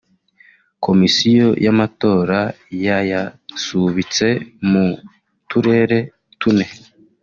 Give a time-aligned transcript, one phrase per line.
[0.85, 2.39] Komisiyo y’Amatora
[2.85, 4.27] yayasubitse
[4.69, 4.85] mu
[5.49, 5.99] turere
[6.39, 6.65] tune